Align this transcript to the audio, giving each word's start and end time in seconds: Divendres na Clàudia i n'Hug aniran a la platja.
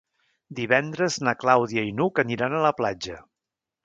Divendres 0.59 1.17
na 1.27 1.33
Clàudia 1.43 1.83
i 1.89 1.91
n'Hug 1.99 2.21
aniran 2.23 2.57
a 2.57 2.63
la 2.65 2.73
platja. 2.81 3.19